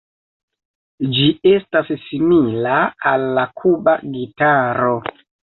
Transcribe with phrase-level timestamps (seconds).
[1.17, 2.79] Ĝi estas simila
[3.13, 4.99] al la Kuba gitaro.